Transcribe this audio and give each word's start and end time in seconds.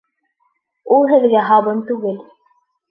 Ул 0.97 1.07
һеҙгә 1.13 1.47
һабын 1.51 1.87
түгел! 1.93 2.21